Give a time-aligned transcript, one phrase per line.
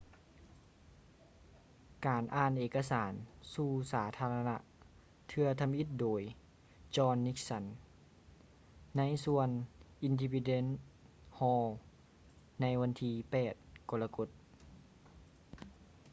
[2.05, 3.13] ການອ່ານເອກະສານ
[3.53, 4.57] ສູ່ສາທາລະນະ
[5.27, 6.21] ເທື່ອທຳອິດໂດຍ
[6.95, 7.63] jonh nixon
[8.97, 9.47] ໃນສວນ
[10.07, 10.73] independence
[11.37, 11.67] hall
[12.61, 13.11] ໃນວັນທີ
[13.53, 14.29] 8 ກໍລະກົດ